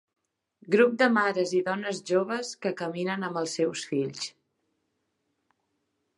[0.75, 3.87] Grup de mares i dones joves que caminen amb els seus
[4.23, 4.27] fills.